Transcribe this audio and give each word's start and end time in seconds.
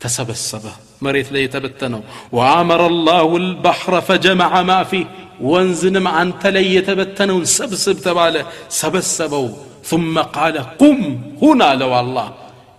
تسبسب 0.00 0.64
مريت 1.02 1.32
لي 1.32 1.48
تبتنو 1.48 2.00
وآمر 2.32 2.86
الله 2.86 3.36
البحر 3.36 4.00
فجمع 4.00 4.62
ما 4.62 4.84
فيه. 4.84 5.06
وانزنم 5.40 6.06
أنت 6.08 6.46
لي 6.46 6.80
تبتنو 6.80 7.44
سبسب 7.44 7.96
تباله 8.06 8.46
سبسبو 8.68 9.50
ثم 9.84 10.18
قال 10.18 10.58
قم 10.58 11.20
هنا 11.42 11.74
لو 11.74 12.00
الله. 12.00 12.28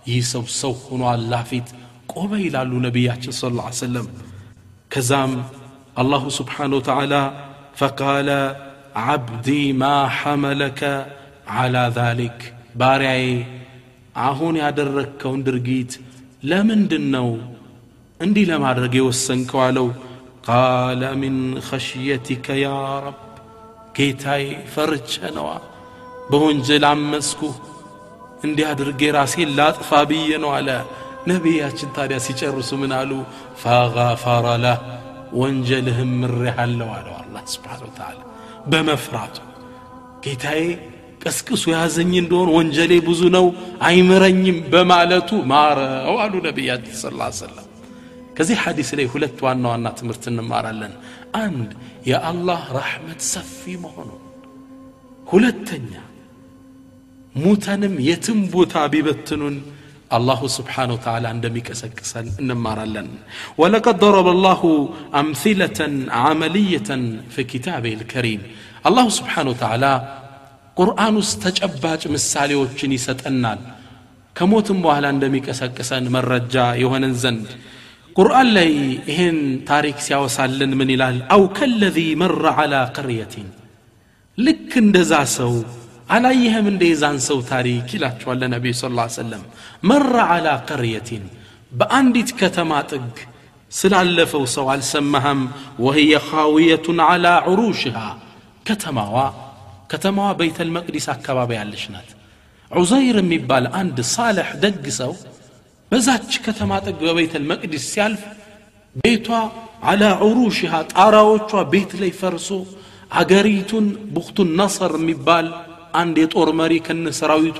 يسو 0.06 0.42
سو 0.46 0.74
هنا 0.90 1.14
الله 1.14 1.42
فيت 1.42 1.68
قم 2.08 2.34
إلى 2.34 2.64
نبيه 2.64 3.18
صلى 3.38 3.50
الله 3.50 3.62
عليه 3.62 3.84
وسلم 3.84 4.06
كزام 4.90 5.44
الله 5.98 6.28
سبحانه 6.28 6.76
وتعالى 6.76 7.22
فقال 7.76 8.56
عبدي 8.96 9.72
ما 9.72 10.08
حملك 10.08 11.06
على 11.46 11.92
ذلك 11.94 12.54
باري 12.74 13.46
عهوني 14.16 14.68
ادركك 14.68 15.24
وندرقيت 15.24 16.00
ለምንድን 16.43 17.05
ነው 17.15 17.27
እንዲህ 18.19 18.45
ለማድረግ 18.51 18.93
የወሰንከው 18.99 19.61
አለው 19.65 19.87
ቃለ 20.47 21.03
ሚን 21.21 21.37
ኸሽየቲከ 21.67 22.57
ያ 22.63 22.67
ረብ 23.05 23.19
ጌታዬ 23.97 24.43
ፈርቼ 24.73 25.11
ነዋ 25.37 25.49
በወንጀል 26.29 26.85
አመስኩ 26.91 27.41
እንዲህ 28.45 28.65
አድርጌ 28.71 29.01
ራሴን 29.17 29.51
ላጥፋ 29.59 29.89
ብዬ 30.09 30.29
ነው 30.43 30.51
አለ 30.57 30.69
ነቢያችን 31.29 31.93
ታዲያ 31.95 32.17
ሲጨርሱ 32.25 32.71
ምን 32.81 32.91
አሉ 32.97 33.11
ፈገፈረ 33.61 34.47
ለህ 34.65 34.79
ወንጀልህም 35.39 36.11
ምሬሃለሁ 36.21 36.89
አለው 36.97 37.15
አላህ 37.21 37.43
ስብሓን 37.53 37.81
ወተዓላ 37.87 38.19
በመፍራቱ 38.71 39.37
ጌታዬ 40.25 40.61
ቀስቅሱ 41.20 41.64
ያዘኝ 41.74 42.12
እንደሆን 42.20 42.50
ወንጀሌ 42.56 42.92
ብዙ 43.08 43.22
ነው 43.36 43.46
አይምረኝም 43.88 44.58
በማለቱ 44.72 45.30
ማረው 45.50 46.16
አሉ 46.24 46.34
ነቢያችን 46.46 46.96
ስላ 47.02 47.28
ሰለም 47.40 47.66
ከዚህ 48.36 48.58
ሐዲስ 48.64 48.90
ላይ 48.98 49.06
ሁለት 49.14 49.38
ዋና 49.46 49.64
ዋና 49.72 49.88
ትምህርት 49.98 50.24
እንማራለን 50.30 50.92
አንድ 51.42 51.70
የአላህ 52.10 52.62
ራሕመት 52.78 53.20
ሰፊ 53.32 53.74
መሆኑን 53.84 54.22
ሁለተኛ 55.26 55.90
ሙተንም 57.34 57.94
የትም 58.06 58.40
ቦታ 58.54 58.74
ቢበትኑን 58.92 59.56
አላሁ 60.16 60.40
ስብሓን 60.54 60.90
ወተላ 60.94 61.26
እንደሚቀሰቅሰን 61.34 62.28
እንማራለን 62.42 63.08
ወለቀድ 63.60 63.98
ضረበ 64.04 64.28
ላሁ 64.46 64.62
አምሲለተን 65.20 65.94
ዓመልየተን 66.22 67.04
ፊ 67.34 67.44
ኪታቤ 67.52 67.92
ልከሪም 68.00 68.42
አላሁ 68.88 69.06
ስብሓን 69.18 69.48
ወተላ 69.52 69.84
ቁርአን 70.80 71.14
ውስጥ 71.20 71.40
ተጨባጭ 71.44 72.02
ምሳሌዎችን 72.14 72.94
ይሰጠናል 72.96 73.60
ከሞትም 74.36 74.78
በኋላ 74.84 75.06
እንደሚቀሰቅሰን 75.14 76.04
መረጃ 76.14 76.54
የሆነን 76.82 77.14
ዘንድ 77.22 77.48
ቁርአን 78.16 78.48
ላይ 78.56 78.70
ይህን 79.10 79.38
ታሪክ 79.70 79.98
ሲያወሳልን 80.06 80.72
ምን 80.80 80.90
ይላል 80.94 81.18
አው 81.34 81.42
ከለዚ 81.58 81.98
መረ 82.22 82.44
አላ 82.62 82.74
ቀርየቲን 82.96 83.48
ልክ 84.38 84.72
እንደዛ 84.82 85.12
ሰው 85.36 85.52
አላየህም 86.14 86.66
እንደ 86.72 86.82
የዛን 86.90 87.18
ሰው 87.28 87.38
ታሪክ 87.50 87.88
ይላቸዋል 87.96 88.38
ለነቢዩ 88.42 88.72
ስ 88.78 88.88
ሰለም 89.18 89.42
መረ 89.90 90.14
አላ 90.36 90.48
ቀርየቲን 90.70 91.24
በአንዲት 91.72 92.30
ከተማ 92.40 92.80
ጥግ 92.90 93.14
ስላለፈው 93.72 94.44
ሰው 94.54 94.66
አልሰማህም 94.74 95.40
ወህየ 95.84 96.14
ካውየቱን 96.28 97.00
አላ 97.10 97.26
ዑሩሽሃ 97.50 97.98
ከተማዋ 98.66 99.16
ከተማዋ 99.91 100.29
በይተል 100.39 100.69
መቅዲስ 100.77 101.05
አካባቢ 101.15 101.49
ያለች 101.59 101.83
ናት 101.93 102.09
ዑዘይር 102.71 103.17
የሚባል 103.21 103.65
አንድ 103.79 103.97
ሳልሕ 104.13 104.49
ደግ 104.63 104.83
ሰው 104.99 105.11
በዛች 105.91 106.31
ከተማ 106.45 106.71
ጥግ 106.85 106.99
በበይተል 107.07 107.43
መቅዲስ 107.51 107.83
ሲያልፍ 107.91 108.23
ቤቷ 108.95 109.27
አላ 109.91 110.03
ዑሩሽሃ 110.25 110.73
ጣራዎቿ 110.93 111.51
ቤት 111.73 111.91
ላይ 112.01 112.11
ፈርሶ 112.19 112.49
አገሪቱን 113.19 113.85
ቡክቱን 114.15 114.49
ነሰር 114.59 114.93
የሚባል 114.99 115.47
አንድ 116.01 116.15
የጦር 116.23 116.49
መሪ 116.59 116.73
ከነ 116.87 117.07
ሰራዊቱ 117.19 117.59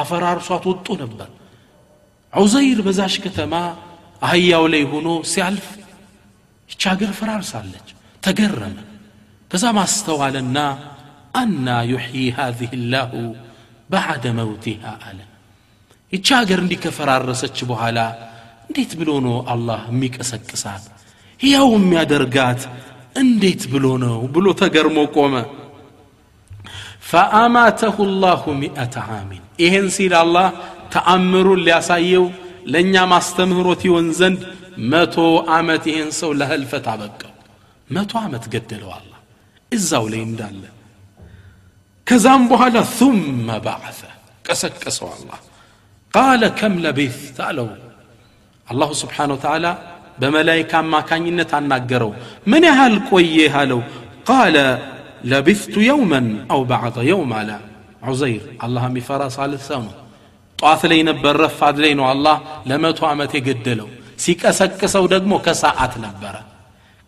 አፈራርሷት 0.00 0.64
ወጡ 0.70 0.86
ነበር 1.02 1.28
ዑዘይር 2.32 2.78
በዛሽ 2.86 3.16
ከተማ 3.24 3.54
አህያው 4.22 4.64
ላይ 4.72 4.82
ሆኖ 4.92 5.08
ሲያልፍ 5.32 5.66
ይቺ 6.70 6.82
ሀገር 6.92 7.10
ፈራርሳለች 7.18 7.88
ተገረመ 8.22 8.76
ከዛ 9.50 9.64
ማስተዋለና 9.78 10.58
አና 11.34 11.68
ዩሕዪ 11.90 12.24
ሃዚህ 12.38 12.72
ላሁ 12.92 13.12
ባዕደ 13.90 14.24
መውቲሃ 14.38 14.92
አለ 15.06 15.18
ይቺ 16.12 16.26
ሀገር 16.40 16.58
እንዲህ 16.64 16.78
ከፈራረሰች 16.84 17.58
በኋላ 17.70 17.98
እንዴት 18.68 18.92
ብሎ 19.00 19.10
ነው 19.26 19.36
አላህ 19.54 19.80
የሚቀሰቅሳት 19.92 20.84
ሕያው 21.40 21.68
የሚያደርጋት 21.76 22.62
እንዴት 23.22 23.62
ብሎ 23.72 23.86
ነው 24.04 24.18
ብሎ 24.34 24.46
ተገርሞ 24.60 24.98
ቆመ 25.16 25.34
ፈአማተሁ 27.08 27.96
ላሁ 28.22 28.44
ሚአተ 28.60 28.96
ዓሚን 29.10 29.42
ይህን 29.62 29.86
ሲል 29.96 30.14
አላህ 30.22 30.46
ተአምሩን 30.94 31.60
ሊያሳየው 31.66 32.24
ለእኛ 32.72 32.94
ማስተምህሮት 33.12 33.82
ይሆን 33.88 34.06
ዘንድ 34.20 34.40
መቶ 34.92 35.16
ዓመት 35.56 35.84
ይህን 35.90 36.10
ሰው 36.20 36.30
ለህልፈት 36.40 36.86
አበቀው 36.92 37.32
መቶ 37.88 38.12
ዓመት 38.22 38.44
ገደለው 38.54 38.90
አላ 38.98 39.10
እዛው 39.72 40.04
ላይ 40.12 40.22
እንዳለ 40.28 40.62
ከዛም 42.09 42.43
በኋላ 42.51 42.77
ثመ 42.97 43.47
ባዕ 43.65 43.83
ቀሰቀሰው 44.47 45.09
الله. 45.17 45.39
قال 46.17 46.41
كم 46.59 46.73
ለቢት 46.85 47.37
አለው 47.49 47.67
الله 48.71 48.89
سبحانه 49.01 49.33
وتعالى 49.37 49.71
بملائكة 50.19 50.77
ما 50.93 50.99
كان 51.09 51.21
ينتع 51.27 51.59
ينتان 51.59 52.13
من 52.51 52.63
هل 52.79 52.93
قويه 53.09 53.49
هلو 53.55 53.79
قال 54.31 54.55
لبثت 55.31 55.75
يوما 55.91 56.21
أو 56.53 56.59
بعض 56.73 56.95
يوم 57.11 57.29
على 57.39 57.57
عزير. 58.07 58.41
الله 58.65 58.83
مفرا 58.97 59.27
صالة 59.37 59.61
سامة 59.69 59.93
طعث 60.61 60.81
لي 60.91 60.99
نبر 61.09 61.35
رفاد 61.45 61.75
لي 61.83 61.91
الله 62.13 62.37
لما 62.69 62.89
توامت 62.99 63.31
يقدلو. 63.35 63.87
سيك 64.23 64.45
أسك 64.51 64.81
سو 64.93 65.05
دقمو 65.13 65.37
كساعات 65.45 65.93
نبرا 66.03 66.43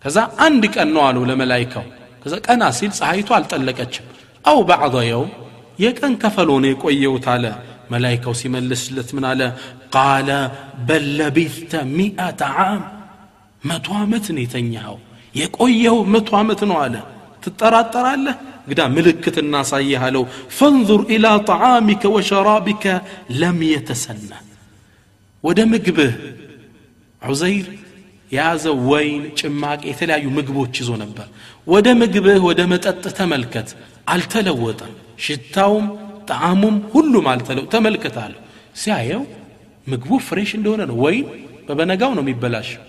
كذا 0.03 0.21
عندك 0.43 0.75
أنوالو 0.85 1.21
لملائكة. 1.29 1.81
كذا 2.23 2.37
أنا 2.53 2.67
سيل 2.77 2.91
صحيح 2.99 3.27
تعال 3.27 3.65
لك 3.67 3.79
أجب 3.85 4.05
أو 4.47 4.63
بعض 4.63 5.01
يوم 5.01 5.29
يكن 5.79 6.17
كفلوني 6.17 6.75
كويو 6.75 7.17
تعالى 7.17 7.55
ملايكة 7.91 8.29
وسيما 8.29 8.57
لسلت 8.57 9.13
من 9.13 9.25
على 9.25 9.53
قال 9.91 10.51
بل 10.87 11.17
لبثت 11.17 11.75
مئة 11.75 12.45
عام. 12.45 12.81
ما 13.63 13.77
توامتني 13.77 14.45
تنيهو. 14.45 14.97
يكويو 15.35 16.03
ما 16.03 16.19
توامتنو 16.19 16.73
على. 16.73 17.03
تترى 17.41 18.15
له 18.25 18.35
قدا 18.69 18.87
ملكة 18.87 19.39
الناس 19.39 19.73
أيها 19.73 20.09
لو 20.09 20.27
فانظر 20.49 20.99
إلى 20.99 21.39
طعامك 21.39 22.05
وشرابك 22.05 23.01
لم 23.29 23.63
يتسنى 23.63 24.39
ودمك 25.43 25.89
به 25.89 26.13
عزير 27.21 27.65
يا 28.31 28.55
زوين 28.55 29.31
شماك 29.35 29.85
إثلا 29.87 30.15
يمقبو 30.15 30.65
تشيزو 30.65 30.95
نبا 30.95 31.27
ودمك 31.67 32.17
به 32.17 32.43
ودمت 32.43 32.87
أتتملكت 32.87 33.75
አልተለወጠም 34.07 34.93
ሽታውም 35.25 35.85
ጣዕሙም 36.31 36.77
ሁሉም 36.93 37.25
አልተለው 37.33 37.65
ተመልከታለሁ 37.73 38.39
ሲያየው 38.81 39.23
ምግቡ 39.87 40.17
ፍሬሽ 40.27 40.51
እንደሆነ 40.59 40.81
ነው 40.91 40.97
ወይን 41.05 41.27
በበነጋው 41.67 42.11
ነው 42.17 42.23
የሚበላሸው 42.25 42.83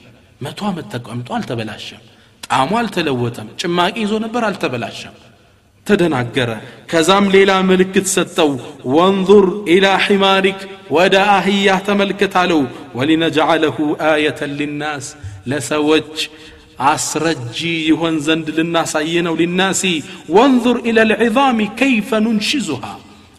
መቶ 0.44 0.60
ዓመት 0.70 0.86
ተቀምጦ 0.94 1.28
አልተበላሸም 1.38 2.02
ጣዕሙ 2.42 2.72
አልተለወጠም 2.80 3.48
ጭማቂ 3.60 3.94
ይዞ 4.04 4.14
ነበር 4.24 4.42
አልተበላሸም 4.48 5.14
ተደናገረ 5.86 6.50
ከዛም 6.90 7.24
ሌላ 7.34 7.52
ምልክት 7.68 8.06
ሰጠው 8.14 8.50
ወንظር 8.96 9.44
ኢላ 9.74 9.86
ሒማሪክ 10.04 10.60
ወደ 10.96 11.16
አህያህ 11.36 11.80
ተመልከት 11.88 12.34
አለው 12.42 12.60
ወሊነጅዓለሁ 12.98 13.76
አየተን 14.10 14.52
ልናስ 14.58 15.06
ለሰዎች 15.50 16.14
አስረጂ 16.88 17.58
ይሆን 17.90 18.16
ዘንድ 18.26 18.46
ልናሳየ 18.58 19.14
ነው 19.26 19.34
ሊናሲ 19.40 19.82
ወንዙር 20.36 20.78
ኢለ 20.88 20.98
ልዕዛሚ 21.10 21.60
ከይፈ 21.80 22.20
ኑንሽዙሃ 22.26 22.84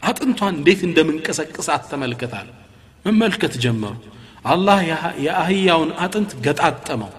አጥንቷን 0.03 0.55
እንዴት 0.59 0.81
እንደምንቀሰቅሳት 0.87 1.83
ተመልከታል 1.91 2.47
መመልከት 3.05 3.53
ጀመሩ 3.63 3.93
አላህ 4.45 4.79
የአህያውን 5.25 5.91
አጥንት 6.05 6.31
ገጣጠመው 6.45 7.11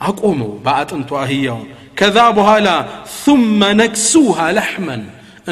አቆመው 0.00 0.52
በአጥንቱ 0.64 1.10
አህያውን 1.22 1.66
ከዛ 1.98 2.18
በኋላ 2.38 2.68
ثመ 3.18 3.60
ነክሱሃ 3.80 4.38
ለሕመን 4.56 5.02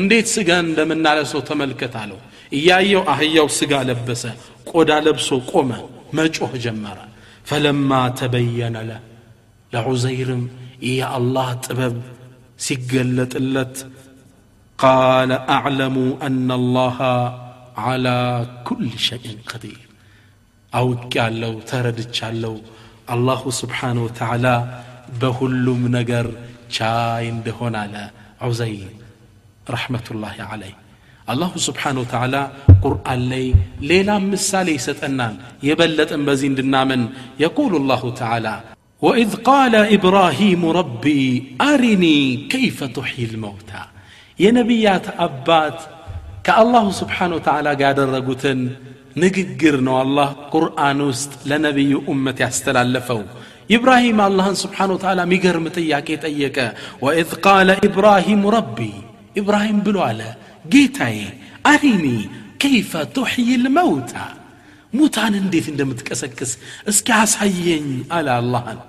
እንዴት 0.00 0.26
ስጋ 0.34 0.50
እንደምናለሰው 0.64 1.40
ተመልከት 1.50 1.94
አለው 2.02 2.18
እያየው 2.52 3.02
አህያው 3.12 3.48
ስጋ 3.58 3.72
ለበሰ 3.88 4.22
ቆዳ 4.70 4.90
ለብሶ 5.06 5.28
ቆመ 5.52 5.70
መጮህ 6.18 6.52
ጀመረ 6.64 6.98
ፈለማ 7.50 7.90
ተበየነ 8.20 8.76
ለህ 8.88 9.00
ለዑዘይርም 9.71 10.43
ይህ 10.85 10.95
የአላህ 10.99 11.47
ጥበብ 11.65 11.95
ሲገለጥለት 12.65 13.75
ቃለ 14.79 15.31
አዕለሙ 15.55 15.95
አና 16.27 16.49
አላህ 16.59 16.97
ዓላ 17.85 18.07
ኩል 18.67 18.85
ሸይን 19.05 19.39
ቀዲር 19.51 19.79
አውቅ 20.73 21.11
ያለው 21.19 21.53
ተረድቻለሁ 21.69 22.55
አላሁ 23.13 23.43
ስብሓን 23.59 23.97
ወተዓላ 24.05 24.47
በሁሉም 25.21 25.81
ነገር 25.97 26.27
ቻይ 26.77 27.25
እንደሆን 27.33 27.75
አለ 27.81 27.95
ዑዘይ 28.47 28.75
ረሕመቱላህ 29.73 30.37
ዓለይ 30.47 30.73
አላሁ 31.27 31.51
ስብሓን 31.67 31.97
ወተዓላ 32.01 32.35
ቁርአን 32.83 33.21
ላይ 33.31 33.45
ሌላም 33.91 34.23
ምሳሌ 34.33 34.67
ይሰጠናል 34.77 35.35
የበለጠን 35.67 36.23
በዚህ 36.27 36.47
እንድናምን 36.51 37.01
የቁሉ 37.43 37.73
ላሁ 37.91 38.03
ተዓላ 38.19 38.47
وإذ 39.01 39.35
قال 39.43 39.75
إبراهيم 39.95 40.61
ربي 40.79 41.23
أرني 41.61 42.19
كيف 42.49 42.77
تحيي 42.95 43.25
الموتى 43.25 43.83
يا 44.39 44.51
نبيات 44.51 45.05
أبات 45.19 45.79
كالله 46.45 46.85
سبحانه 46.91 47.35
وتعالى 47.35 47.69
قاعد 47.75 47.99
الرقوتن 47.99 48.59
ንግግር 49.23 49.75
ነው 49.87 49.95
አላህ 50.03 50.29
ቁርአን 50.53 50.99
ውስጥ 51.09 51.31
ለነቢዩ 51.49 51.91
እመት 52.13 52.37
ያስተላለፈው 52.43 53.21
ኢብራሂም 53.75 54.17
አላህን 54.25 54.57
ስብሓን 54.63 54.91
ወተዓላ 54.95 55.19
የሚገርም 55.25 55.67
ጥያቄ 55.77 56.07
ጠየቀ 56.25 56.57
ወኢዝ 57.03 57.31
ቃለ 57.45 57.69
ኢብራሂም 57.87 58.41
ረቢ 58.55 58.79
ኢብራሂም 59.41 59.79
ብሎ 59.85 59.97
አለ 60.09 60.21
ጌታዬ 60.73 61.19
አሪኒ 61.71 62.05
ከይፈ 62.63 62.91
ቱሕይ 63.15 63.49
ልመውታ 63.63 64.13
ሙታን 64.93 65.33
እንዴት 65.41 65.65
እንደምትቀሰቅስ 65.71 66.51
እስኪ 66.91 67.07
አሳየኝ 67.19 67.87
አለ 68.17 68.27
አላህን 68.39 68.79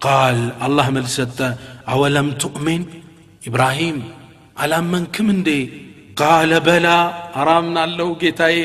ቃል 0.00 0.38
አላህ 0.66 0.86
መልስ 0.96 1.14
ሰጠ 1.20 1.38
አወለም 1.92 2.28
ቱእሚን 2.42 2.82
ኢብራሂም 3.42 3.98
አላመንክም 4.62 5.28
እንዴ 5.34 5.48
ቃለ 6.20 6.52
በላ 6.66 6.88
አራምናለሁ 7.40 8.08
ጌታዬ 8.20 8.56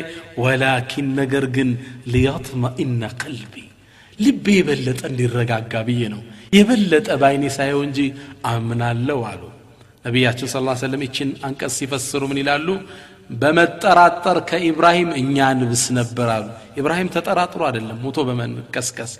ወላኪን 0.43 1.07
ነገር 1.19 1.45
ግን 1.55 1.69
ሊያጥመኢነ 2.13 3.03
ቀልቢ 3.21 3.55
ልቤ 4.19 4.45
የበለጠ 4.57 5.01
እንዲረጋጋ 5.11 5.73
ብዬ 5.87 6.01
ነው 6.13 6.21
የበለጠ 6.53 7.07
በአይኔ 7.21 7.45
ሳየው 7.57 7.81
እንጂ 7.87 7.99
አምናለሁ 8.51 9.19
አሉ 9.31 9.41
ነቢያችን 10.05 10.49
ስ 10.51 10.57
ሰለም 10.83 11.01
ይችን 11.07 11.29
አንቀጽ 11.47 11.73
ሲፈስሩ 11.79 12.23
ምን 12.29 12.39
ይላሉ 12.41 12.67
በመጠራጠር 13.41 14.37
ከኢብራሂም 14.49 15.09
እኛ 15.21 15.47
ንብስ 15.59 15.83
ነበር 15.97 16.29
አሉ 16.35 16.47
ኢብራሂም 16.79 17.09
ተጠራጥሮ 17.15 17.61
አይደለም 17.67 17.97
ሞቶ 18.05 18.19
በመንቀስቀስ 18.29 19.11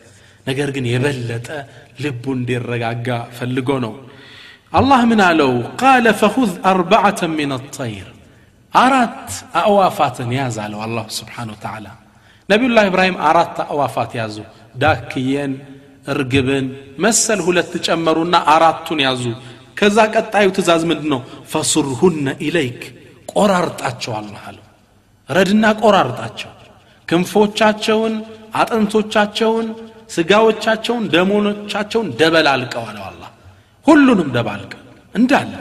ነገር 0.48 0.70
ግን 0.76 0.86
የበለጠ 0.92 1.48
ልቡ 2.04 2.24
እንዲረጋጋ 2.38 3.08
ፈልጎ 3.38 3.70
ነው 3.86 3.94
አላህ 4.74 5.02
ምን 5.12 5.22
አለው 5.28 5.52
ቃለ 5.82 6.08
ፈኹዝ 6.22 6.52
አርባዓተ 6.72 7.30
ምን 7.36 7.52
አጠይር 7.58 8.08
አራት 8.74 9.28
አእዋፋትን 9.62 10.32
ያዝ 10.38 10.58
አለው 10.66 10.82
አላሁ 10.86 11.06
ስብሓን 11.20 11.50
ወተዓላ 11.54 11.88
ነቢዩላህ 12.50 12.84
ኢብራሂም 12.90 13.18
አራት 13.30 13.58
አእዋፋት 13.66 14.12
ያዙ 14.20 14.38
ዳክየን 14.84 15.54
እርግብን 16.14 16.68
መሰል 17.06 17.40
ሁለት 17.48 17.74
ጨመሩና 17.88 18.36
አራቱን 18.54 19.00
ያዙ 19.08 19.24
ከዛ 19.80 19.98
ቀጣዩ 20.16 20.48
ትእዛዝ 20.56 20.84
ምንድን 20.92 21.10
ነው 21.14 21.22
ፈሱርሁነ 21.52 22.28
ኢለይክ 22.48 22.82
ቆራርጣቸው 23.34 24.14
አላህ 24.20 24.44
አለው 24.50 24.66
ረድና 25.30 25.66
ቆራርጣቸው 25.82 26.52
ክንፎቻቸውን 27.08 28.14
አጥንቶቻቸውን 28.62 29.68
ስጋዎቻቸውን 30.16 31.04
ደሞኖቻቸውን 31.14 32.08
ደበላልቀው 32.20 32.84
አለው 32.90 33.04
አላህ 33.12 33.30
ሁሉንም 33.86 34.30
ደባልቀው 34.38 34.82
እንዳለ 35.16 35.54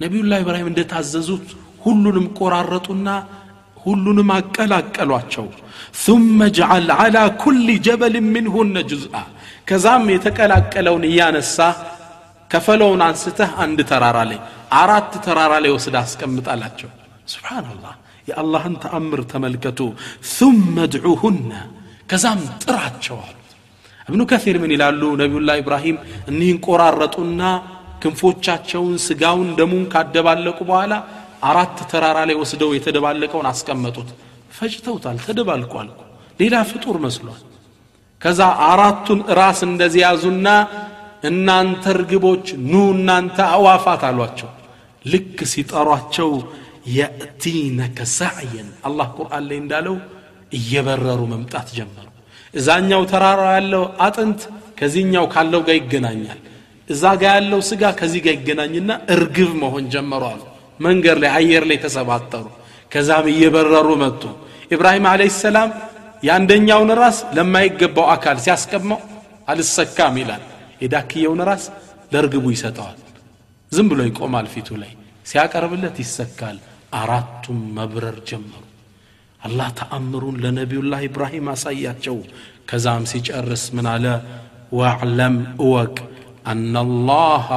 ነቢዩላህ 0.00 0.38
ኢብራሂም 0.44 0.70
እንደታዘዙት 0.72 1.46
ሁሉንም 1.84 2.26
ቆራረጡና 2.38 3.08
ሁሉንም 3.84 4.30
አቀላቀሏቸው 4.38 5.46
ثم 6.04 6.38
اجعل 6.42 6.88
على 7.00 7.22
كل 7.42 7.68
جبل 7.86 8.14
منهن 8.34 8.76
جزءا 8.90 9.24
ከዛም 9.68 10.04
የተቀላቀለውን 10.14 11.04
እያነሳ 11.10 11.56
ከፈለውን 12.51 13.01
አንስተህ 13.05 13.51
አንድ 13.63 13.79
ተራራ 13.89 14.17
ላይ 14.29 14.39
አራት 14.79 15.11
ተራራ 15.25 15.53
ላይ 15.63 15.71
ወስደ 15.75 15.95
አስቀምጣላቸው። 16.01 16.89
ስብሓናላህ 17.33 17.93
የአላህን 18.27 18.75
ተአምር 18.83 19.21
ተመልከቱ። 19.31 19.79
ثመ 20.31 20.75
ድዑሁነ 20.93 21.51
ከዛም 22.09 22.41
ጥራቸው 22.63 23.17
አሉት። 23.21 23.37
እብኑ 24.07 24.21
ከሲር 24.31 24.57
ምን 24.63 24.71
ይላሉ? 24.75 25.01
ነቢዩላ 25.21 25.51
ኢብራሂም 25.61 25.97
እኒህን 26.29 26.57
ቆራረጡና 26.65 27.41
ክንፎቻቸውን 28.03 28.95
ስጋውን 29.05 29.49
ደሙን 29.59 29.83
ካደባለቁ 29.93 30.59
በኋላ 30.69 30.93
አራት 31.43 31.77
ተራራ 31.91 32.17
ላይ 32.29 32.35
ወስደው 32.41 32.71
የተደባለቀውን 32.75 33.47
አስቀመጡት። 33.51 34.09
ፈጭተውታል 34.57 35.17
ተደባልቋል 35.25 35.89
ሌላ 36.39 36.55
ፍጡር 36.71 36.95
መስሏል። 37.05 37.41
ከዛ 38.21 38.39
አራቱን 38.67 39.19
ራስ 39.39 39.59
እንደዚህ 39.67 40.01
ያዙና 40.05 40.47
እናንተ 41.23 41.83
እርግቦች 41.93 42.45
ኑ 42.65 42.81
እናንተ 42.93 43.37
አዋፋት 43.55 44.03
አሏቸው። 44.09 44.49
ልክ 45.05 45.37
ሲጠሯቸው 45.51 46.29
የእቲነከ 46.95 47.97
ሳዕየን 48.15 48.69
አላህ 48.87 49.07
ቁርአን 49.17 49.43
ላይ 49.49 49.57
እንዳለው 49.63 49.95
እየበረሩ 50.51 51.21
መምጣት 51.33 51.67
ጀመሩ። 51.77 52.07
እዛኛው 52.53 53.03
ተራራ 53.11 53.43
ያለው 53.57 53.83
አጥንት 54.05 54.41
ከዚህኛው 54.79 55.25
ካለው 55.33 55.61
ጋር 55.67 55.75
ይገናኛል። 55.79 56.39
እዛ 56.89 57.03
ጋ 57.19 57.33
ያለው 57.35 57.59
ስጋ 57.69 57.83
ከዚህ 57.99 58.21
ጋር 58.25 58.33
ይገናኝና 58.37 58.91
እርግብ 59.15 59.51
መሆን 59.61 59.85
ጀመሩ 59.93 60.23
አሉ። 60.31 60.41
መንገድ 60.79 61.17
ላይ 61.23 61.31
አየር 61.37 61.63
ላይ 61.69 61.77
ተሰባጠሩ። 61.85 62.45
ከዛም 62.91 63.27
እየበረሩ 63.33 63.89
መጡ። 64.03 64.21
ኢብራሂም 64.73 65.05
አለ 65.11 65.21
ሰላም 65.37 65.69
የአንደኛውን 66.23 66.91
ራስ 67.01 67.19
ለማይገባው 67.37 68.07
አካል 68.15 68.37
ሲያስቀማው 68.45 68.99
አልሰካም 69.47 70.15
ይላል 70.21 70.43
የዳክየውን 70.81 71.41
ራስ 71.49 71.63
ለእርግቡ 72.13 72.45
ይሰጠዋል። 72.53 72.97
ዝም 73.71 73.87
ብሎ 73.91 73.99
ይቆማል 74.07 74.47
ፊቱ 74.53 74.69
ላይ። 74.81 74.91
ሲያቀርብለት 75.25 75.97
ይሰካል። 76.03 76.57
አራቱም 76.99 77.59
መብረር 77.77 78.17
ጀመሩ። 78.29 78.63
አላህ 79.41 79.69
ተአምሩን 79.79 80.35
ለነቢዩላህ 80.43 81.01
ኢብራሂም 81.07 81.47
አሳያቸው። 81.53 82.17
ከዛም 82.69 83.03
ሲጨርስ 83.11 83.63
ምን 83.75 83.87
አለ? 83.93 84.05
ዋዕለም 84.71 85.35
እወቅ 85.63 85.95
አናላሃ 86.51 87.47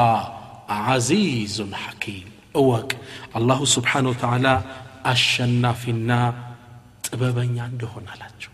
ዓዚዙን 0.79 1.73
ሐኪም. 1.83 2.29
እወቅ። 2.55 2.91
አላሁ 3.37 3.61
ስብሓን 3.75 4.07
ወተዓላ 4.11 4.47
አሸናፊና 5.05 6.11
ጥበበኛ 7.07 7.57
እንደሆን 7.73 8.07
አላቸው። 8.13 8.53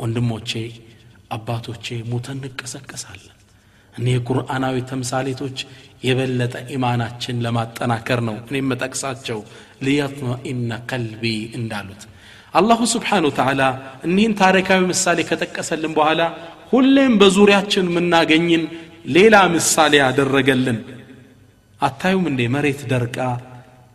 ወንድሞቼ 0.00 0.50
አባቶቼ 1.30 1.86
ሙተን 2.10 2.40
እንቀሰቀሳለን 2.40 3.35
እኔ 3.96 4.06
የቁርአናዊ 4.14 4.76
ተምሳሌቶች 4.90 5.58
የበለጠ 6.06 6.54
ኢማናችን 6.74 7.40
ለማጠናከር 7.44 8.20
ነው 8.28 8.36
እኔ 8.48 8.56
መጠቅሳቸው 8.70 9.38
ሊየጥመኢነ 9.86 10.72
ቀልቢ 10.90 11.24
እንዳሉት 11.58 12.02
አላሁ 12.54 12.80
ስብሓን 12.92 13.24
ወተዓላ 13.28 13.62
እኒህን 14.06 14.34
ታሪካዊ 14.42 14.80
ምሳሌ 14.92 15.18
ከጠቀሰልን 15.30 15.94
በኋላ 15.96 16.20
ሁሌም 16.70 17.12
በዙሪያችን 17.20 17.90
የምናገኝን 17.90 18.62
ሌላ 19.16 19.36
ምሳሌ 19.54 19.92
ያደረገልን 20.02 20.78
አታዩም 21.80 22.24
እንዴ? 22.30 22.40
መሬት 22.54 22.80
ደርቃ 22.92 23.18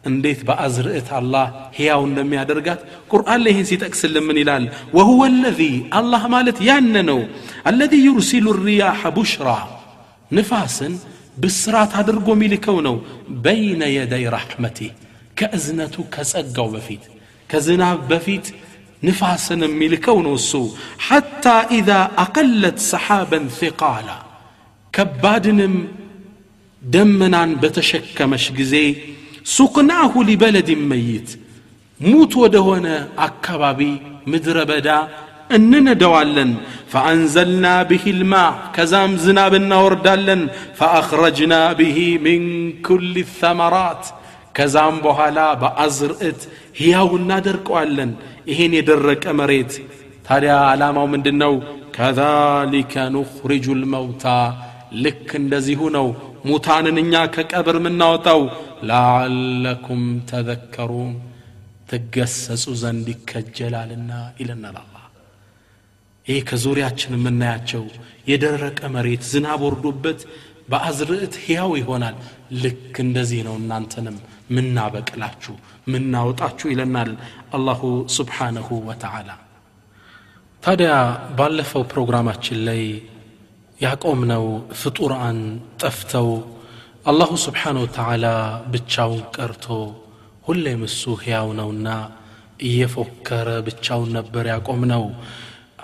እንዴት 0.04 0.40
በአዝርዕት 0.48 1.10
አላህ 1.18 1.46
ሕያው 1.78 2.02
እንደሚያደርጋት? 2.08 2.80
ቁርአን 3.12 3.40
ላይ 3.44 3.52
ይህን 3.54 3.68
ሲጠቅስልን 3.72 4.26
ምን 4.28 4.38
ይላል? 4.42 4.64
ወሁወ 4.98 5.22
ለዚ 5.36 5.62
አላህ 6.00 6.24
ማለት 6.36 6.58
ያነ 6.70 6.96
ነው 7.10 7.20
አለዚ 7.70 7.94
ዩርሲሉ 8.08 8.46
ሪያሐ 8.62 9.02
ቡሽራ 9.18 9.50
ንፋስን 10.32 10.94
ብስራት 11.44 11.92
አድርጎ 12.00 12.28
የሚልከው 12.36 12.78
ነው 12.88 12.96
በይነ 13.46 13.82
የደይ 13.96 14.26
ረሕመቴ 14.36 14.80
ከእዝነቱ 15.38 15.96
ከጸጋው 16.14 16.68
በፊት 16.76 17.04
ከዝናብ 17.50 18.00
በፊት 18.12 18.46
ንፋስን 19.04 19.62
የሚልከው 19.68 20.18
ነው 20.26 20.34
እሱ 20.40 20.52
ሐታ 21.08 21.46
ኢዛ 21.78 21.92
አቀለት 22.24 22.78
ሰሓበን 22.90 23.46
ثቃላ 23.60 24.10
ከባድንም 24.94 25.76
ደመናን 26.82 27.52
በተሸከመሽ 27.62 28.46
ጊዜ 28.60 28.76
ሱቅናሁ 29.56 30.14
ሊበለድ 30.30 30.70
መይት 30.92 31.30
ሙት 32.00 32.34
ወደሆነ 32.44 32.88
አካባቢ 33.28 33.82
ምድረ 34.32 34.58
በዳ 34.70 34.90
እንነደዋለን። 35.58 36.52
ፈአንዘልና 36.92 37.66
ብሂ 37.90 38.04
ልማ 38.18 38.34
ከዛም 38.76 39.12
ዝናብ 39.24 39.54
እናወርዳለን። 39.60 40.42
ፈአኽረጅና 40.80 41.54
ብሂ 41.80 41.98
ምን 42.26 42.44
ኩል 42.88 43.06
ተመራት 43.34 44.04
ከዛም 44.58 44.96
በኋላ 45.06 45.40
በአዝርዕት 45.62 46.42
ሕያው 46.80 47.10
እናደርቀዋለን። 47.20 48.12
ይሄን 48.52 48.74
የደረቀ 48.78 49.26
መሬት 49.40 49.74
ታዲያ 50.28 50.56
ዓላማው 50.68 51.08
ምንድን 51.14 51.38
ነው 51.44 51.54
ከዛሊከ 51.96 52.94
ኑኽሪጁ 53.16 53.66
ልመውታ 53.80 54.26
ልክ 55.04 55.30
እንደዚሁ 55.42 55.82
ነው። 55.98 56.08
ሙታንን 56.46 56.98
እኛ 57.02 57.14
ከቀብር 57.36 57.76
የምናወጣው 57.80 58.42
ላዓለኩም 58.90 60.02
ተዘከሩን 60.32 61.12
ትገሰጹ 61.90 62.66
ዘንድ 62.82 63.08
ይከጀላልና 63.14 64.12
ይለናል 64.42 64.78
ይህ 66.26 66.40
ከዙሪያችን 66.50 67.16
የምናያቸው 67.18 67.84
የደረቀ 68.32 68.80
መሬት 68.96 69.24
ዝናብ 69.32 69.62
ወርዶበት 69.68 70.20
በአዝርዕት 70.70 71.34
ሕያው 71.44 71.72
ይሆናል። 71.80 72.18
ልክ 72.64 72.96
እንደዚህ 73.04 73.42
ነው 73.48 73.56
እናንተንም 73.62 74.18
ምናበቅላችሁ 74.56 75.54
ምናወጣችሁ 75.88 76.68
ይለናል 76.72 77.12
አላሁ 77.56 77.82
ስብሓነሁ 78.16 78.70
ወተዓላ። 78.90 79.30
ታዲያ 80.64 80.92
ባለፈው 81.38 81.84
ፕሮግራማችን 81.92 82.60
ላይ 82.68 82.82
ያቆምነው 83.78 84.46
ፍጡራን 84.82 85.40
ጠፍተው 85.82 86.28
አላሁ 87.06 87.32
ስብሓነ 87.46 87.78
ወተዓላ 87.86 88.26
ብቻውን 88.74 89.22
ቀርቶ 89.36 89.66
ሁሌም 90.48 90.82
እሱ 90.90 91.14
ሕያው 91.24 91.48
ነውና 91.60 91.88
እየፎከረ 92.66 93.50
ብቻውን 93.68 94.10
ነበር 94.18 94.46
ያቆምነው 94.52 95.04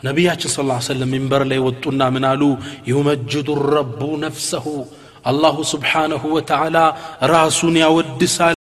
ነቢያችን 0.04 0.52
ስ 0.54 0.64
ሰለም 0.88 1.10
ሚንበር 1.14 1.42
ላይ 1.50 1.60
ወጡና 1.66 2.02
ምን 2.14 2.24
አሉ 2.30 2.42
ዩመጅዱ 2.92 3.48
ረቡ 3.74 4.00
ነፍሰሁ 4.24 4.66
አላሁ 5.30 5.56
ስብሓነሁ 5.72 6.22
ወተዓላ 6.36 6.78
ራሱን 7.34 7.76
ያወድሳል 7.84 8.55